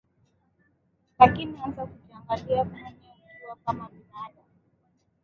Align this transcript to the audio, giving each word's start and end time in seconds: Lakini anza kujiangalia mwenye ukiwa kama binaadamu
Lakini 1.19 1.61
anza 1.65 1.85
kujiangalia 1.85 2.63
mwenye 2.63 2.87
ukiwa 3.29 3.55
kama 3.67 3.89
binaadamu 3.93 4.43